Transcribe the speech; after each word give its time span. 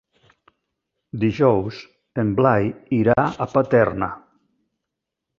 Dijous 1.23 1.81
en 2.23 2.31
Blai 2.39 2.65
irà 3.01 3.25
a 3.45 3.47
Paterna. 3.53 4.09